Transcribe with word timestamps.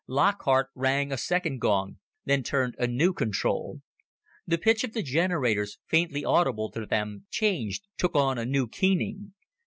Lockhart 0.07 0.71
rang 0.73 1.11
a 1.11 1.15
second 1.17 1.59
gong, 1.59 1.99
then 2.25 2.41
turned 2.41 2.73
a 2.79 2.87
new 2.87 3.13
control. 3.13 3.83
The 4.47 4.57
pitch 4.57 4.83
of 4.83 4.93
the 4.93 5.03
generators, 5.03 5.77
faintly 5.85 6.25
audible 6.25 6.71
to 6.71 6.87
them, 6.87 7.27
changed, 7.29 7.85
took 7.99 8.15
on 8.15 8.39
a 8.39 8.45
new 8.47 8.67
keening. 8.67 9.33